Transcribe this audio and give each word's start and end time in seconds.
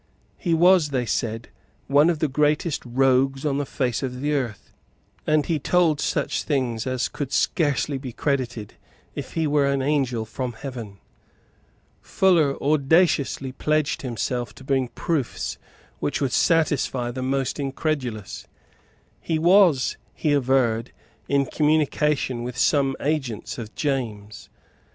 He 0.39 0.55
was, 0.55 0.89
they 0.89 1.05
said, 1.05 1.49
one 1.85 2.09
of 2.09 2.17
the 2.17 2.27
greatest 2.27 2.81
rogues 2.87 3.45
on 3.45 3.59
the 3.59 3.67
face 3.67 4.01
of 4.01 4.19
the 4.19 4.33
earth; 4.33 4.73
and 5.27 5.45
he 5.45 5.59
told 5.59 6.01
such 6.01 6.41
things 6.41 6.87
as 6.87 7.07
could 7.07 7.31
scarcely 7.31 7.99
be 7.99 8.11
credited 8.11 8.73
if 9.13 9.33
he 9.33 9.45
were 9.45 9.67
an 9.67 9.83
angel 9.83 10.25
from 10.25 10.53
heaven. 10.53 10.97
Fuller 12.01 12.55
audaciously 12.59 13.51
pledged 13.51 14.01
himself 14.01 14.55
to 14.55 14.63
bring 14.63 14.87
proofs 14.87 15.59
which 15.99 16.19
would 16.19 16.31
satisfy 16.33 17.11
the 17.11 17.21
most 17.21 17.59
incredulous. 17.59 18.47
He 19.19 19.37
was, 19.37 19.97
he 20.15 20.33
averred, 20.33 20.91
in 21.27 21.45
communication 21.45 22.41
with 22.41 22.57
some 22.57 22.95
agents 23.01 23.59
of 23.59 23.75
James. 23.75 24.49